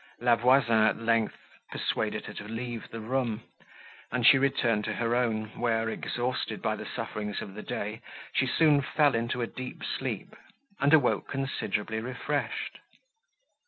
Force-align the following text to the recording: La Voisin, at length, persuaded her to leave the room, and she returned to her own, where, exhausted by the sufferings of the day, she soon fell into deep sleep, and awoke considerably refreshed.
La 0.19 0.35
Voisin, 0.35 0.79
at 0.83 0.97
length, 0.97 1.37
persuaded 1.69 2.25
her 2.25 2.33
to 2.33 2.45
leave 2.47 2.89
the 2.89 2.99
room, 2.99 3.43
and 4.11 4.25
she 4.25 4.39
returned 4.39 4.83
to 4.83 4.93
her 4.95 5.15
own, 5.15 5.45
where, 5.59 5.89
exhausted 5.89 6.59
by 6.59 6.75
the 6.75 6.87
sufferings 6.87 7.39
of 7.39 7.53
the 7.53 7.61
day, 7.61 8.01
she 8.33 8.47
soon 8.47 8.81
fell 8.81 9.13
into 9.13 9.45
deep 9.45 9.83
sleep, 9.83 10.35
and 10.79 10.91
awoke 10.91 11.27
considerably 11.27 11.99
refreshed. 11.99 12.79